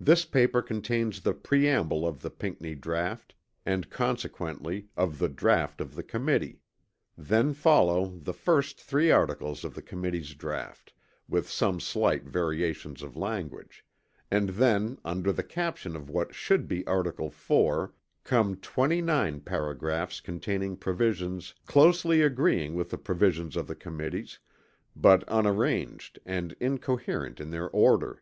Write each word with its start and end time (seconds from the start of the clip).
This 0.00 0.24
paper 0.24 0.60
contains 0.62 1.20
the 1.20 1.32
preamble 1.32 2.04
of 2.04 2.22
the 2.22 2.28
Pinckney 2.30 2.74
draught, 2.74 3.34
and, 3.64 3.88
consequently, 3.88 4.88
of 4.96 5.20
the 5.20 5.28
draught 5.28 5.80
of 5.80 5.94
the 5.94 6.02
Committee. 6.02 6.58
Then 7.16 7.52
follow 7.54 8.18
the 8.18 8.32
first 8.32 8.80
three 8.80 9.12
articles 9.12 9.64
of 9.64 9.76
the 9.76 9.80
Committee's 9.80 10.34
draught, 10.34 10.92
with 11.28 11.48
some 11.48 11.78
slight 11.78 12.24
variations 12.24 13.00
of 13.00 13.16
language; 13.16 13.84
and 14.28 14.48
then 14.48 14.98
under 15.04 15.32
the 15.32 15.44
caption 15.44 15.94
of 15.94 16.10
what 16.10 16.34
should 16.34 16.66
be 16.66 16.84
article 16.88 17.30
4, 17.30 17.94
come 18.24 18.56
29 18.56 19.40
paragraphs 19.42 20.20
containing 20.20 20.76
provisions 20.76 21.54
closely 21.64 22.22
agreeing 22.22 22.74
with 22.74 23.04
provisions 23.04 23.56
in 23.56 23.66
the 23.66 23.76
Committee's 23.76 24.40
but 24.96 25.22
unarranged 25.28 26.18
and 26.26 26.56
incoherent 26.58 27.38
in 27.38 27.52
their 27.52 27.70
order. 27.70 28.20